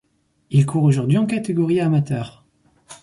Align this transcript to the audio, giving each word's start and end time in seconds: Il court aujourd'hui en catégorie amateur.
Il 0.49 0.65
court 0.65 0.81
aujourd'hui 0.85 1.19
en 1.19 1.27
catégorie 1.27 1.79
amateur. 1.79 2.43